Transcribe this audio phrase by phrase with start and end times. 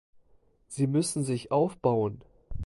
[0.65, 2.21] Sie müssen sich aufbauen.